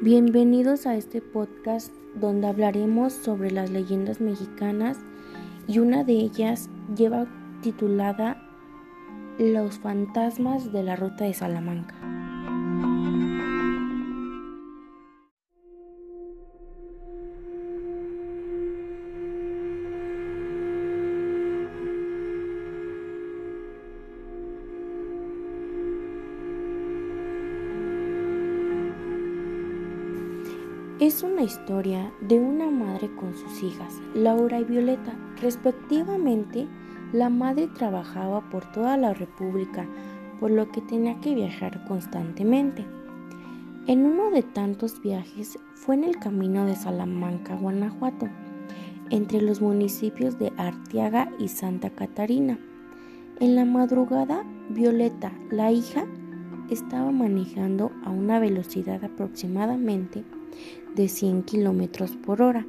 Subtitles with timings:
[0.00, 4.96] Bienvenidos a este podcast donde hablaremos sobre las leyendas mexicanas
[5.66, 7.26] y una de ellas lleva
[7.62, 8.40] titulada
[9.40, 11.96] Los fantasmas de la ruta de Salamanca.
[31.00, 35.12] Es una historia de una madre con sus hijas, Laura y Violeta.
[35.40, 36.66] Respectivamente,
[37.12, 39.86] la madre trabajaba por toda la República,
[40.40, 42.84] por lo que tenía que viajar constantemente.
[43.86, 48.28] En uno de tantos viajes fue en el camino de Salamanca, Guanajuato,
[49.10, 52.58] entre los municipios de Arteaga y Santa Catarina.
[53.38, 56.06] En la madrugada, Violeta, la hija,
[56.70, 60.24] estaba manejando a una velocidad aproximadamente
[60.94, 62.66] de 100 kilómetros por hora.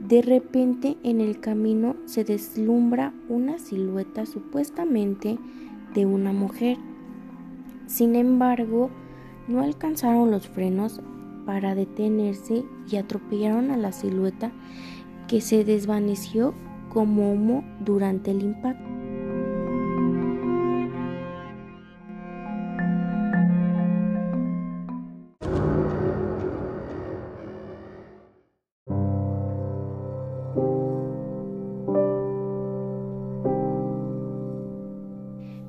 [0.00, 5.38] De repente en el camino se deslumbra una silueta supuestamente
[5.94, 6.78] de una mujer.
[7.86, 8.90] Sin embargo,
[9.46, 11.00] no alcanzaron los frenos
[11.44, 14.52] para detenerse y atropellaron a la silueta
[15.28, 16.54] que se desvaneció
[16.88, 18.89] como humo durante el impacto.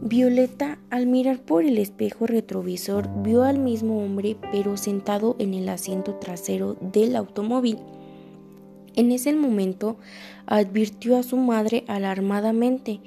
[0.02, 5.70] Violeta, al mirar por el espejo retrovisor, vio al mismo hombre pero sentado en el
[5.70, 7.78] asiento trasero del automóvil.
[8.96, 9.96] En ese momento
[10.48, 13.00] advirtió a su madre alarmadamente.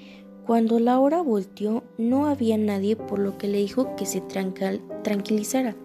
[0.46, 5.76] Cuando Laura volteó no había nadie por lo que le dijo que se tranquilizara.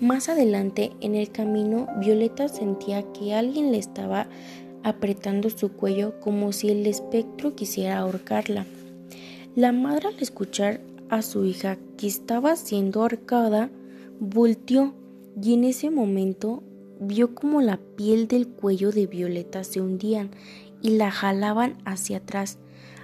[0.00, 4.26] Más adelante en el camino Violeta sentía que alguien le estaba
[4.84, 8.66] apretando su cuello como si el espectro quisiera ahorcarla.
[9.54, 13.70] La madre al escuchar a su hija que estaba siendo ahorcada,
[14.18, 14.94] volteó
[15.40, 16.62] y en ese momento
[17.00, 20.30] vio como la piel del cuello de Violeta se hundían
[20.80, 22.58] y la jalaban hacia atrás.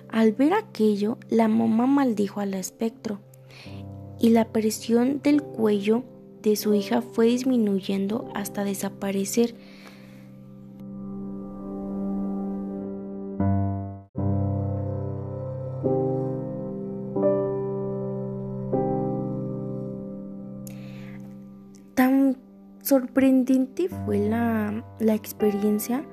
[0.08, 3.20] Al ver aquello, la mamá maldijo al espectro
[4.20, 6.02] y la presión del cuello
[6.42, 9.54] de su hija fue disminuyendo hasta desaparecer
[22.88, 26.06] Sorprendente fue la, la experiencia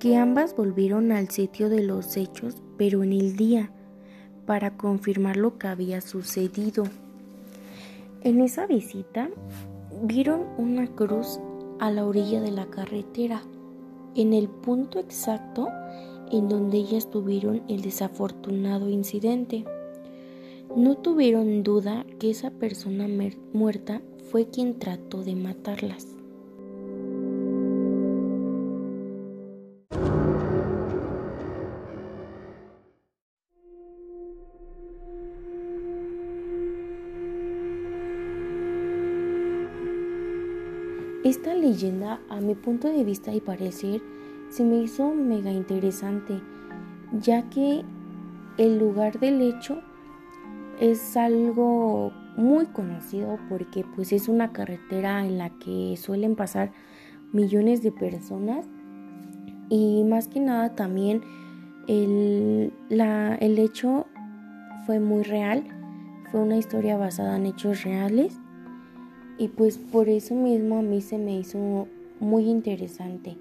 [0.00, 3.70] que ambas volvieron al sitio de los hechos, pero en el día,
[4.44, 6.82] para confirmar lo que había sucedido.
[8.22, 9.30] En esa visita
[10.02, 11.38] vieron una cruz
[11.78, 13.42] a la orilla de la carretera,
[14.16, 15.68] en el punto exacto
[16.30, 19.64] en donde ellas tuvieron el desafortunado incidente.
[20.76, 23.08] No tuvieron duda que esa persona
[23.52, 26.06] muerta fue quien trató de matarlas.
[41.22, 44.00] Esta leyenda, a mi punto de vista y parecer,
[44.50, 46.40] se me hizo mega interesante,
[47.12, 47.84] ya que
[48.58, 49.80] el lugar del hecho
[50.80, 56.72] es algo muy conocido porque pues es una carretera en la que suelen pasar
[57.32, 58.66] millones de personas
[59.68, 61.22] y más que nada también
[61.86, 64.06] el, el hecho
[64.86, 65.64] fue muy real,
[66.30, 68.36] fue una historia basada en hechos reales
[69.38, 71.86] y pues por eso mismo a mí se me hizo
[72.20, 73.36] muy interesante.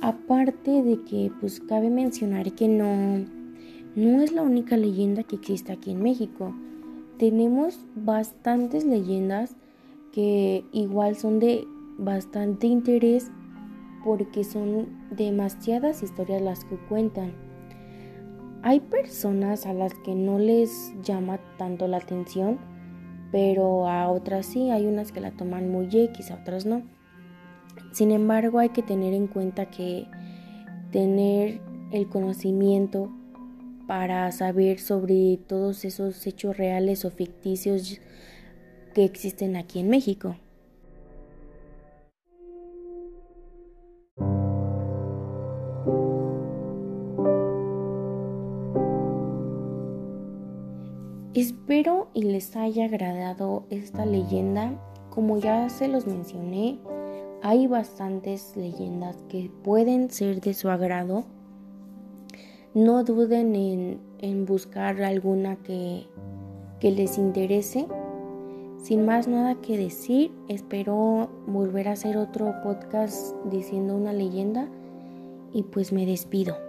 [0.00, 3.24] Aparte de que pues cabe mencionar que no,
[3.94, 6.54] no es la única leyenda que existe aquí en México
[7.18, 9.56] tenemos bastantes leyendas
[10.12, 11.66] que igual son de
[11.98, 13.30] bastante interés
[14.04, 17.32] porque son demasiadas historias las que cuentan.
[18.62, 22.58] Hay personas a las que no les llama tanto la atención,
[23.32, 26.82] pero a otras sí, hay unas que la toman muy X, a otras no.
[27.92, 30.06] Sin embargo, hay que tener en cuenta que
[30.90, 31.60] tener
[31.92, 33.10] el conocimiento
[33.86, 38.00] para saber sobre todos esos hechos reales o ficticios
[38.94, 40.36] que existen aquí en México.
[51.34, 54.80] Espero y les haya agradado esta leyenda.
[55.10, 56.78] Como ya se los mencioné,
[57.42, 61.24] hay bastantes leyendas que pueden ser de su agrado.
[62.74, 66.06] No duden en, en buscar alguna que,
[66.80, 67.86] que les interese.
[68.82, 74.68] Sin más nada que decir, espero volver a hacer otro podcast diciendo una leyenda
[75.52, 76.65] y pues me despido.